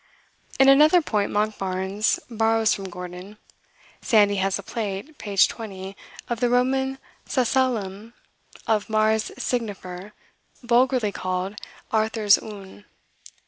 In 0.59 0.67
another 0.67 0.99
point 0.99 1.29
Monkbapns 1.31 2.19
borrows 2.27 2.73
from 2.73 2.89
Gordon. 2.89 3.37
Sandy 4.01 4.37
has 4.37 4.57
a 4.57 4.63
plate 4.63 5.19
(page 5.19 5.47
20) 5.47 5.95
of 6.27 6.39
"The 6.39 6.49
Roman 6.49 6.97
Sacellum 7.27 8.13
of 8.65 8.89
Mars 8.89 9.31
Signifer, 9.37 10.13
vulgarly 10.63 11.11
called 11.11 11.53
'Arthur's 11.91 12.39
Oon. 12.41 12.85